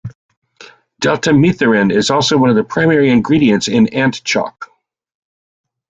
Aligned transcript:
Deltamethrin 0.99 1.91
is 1.93 2.09
also 2.09 2.35
one 2.35 2.49
of 2.49 2.55
the 2.55 2.63
primary 2.63 3.11
ingredients 3.11 3.67
in 3.67 3.85
ant 3.93 4.23
chalk. 4.23 4.71